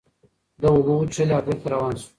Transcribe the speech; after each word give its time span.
ده 0.61 0.67
اوبه 0.73 0.91
وڅښلې 0.95 1.33
او 1.37 1.43
بېرته 1.45 1.67
روان 1.73 1.93
شو. 2.01 2.07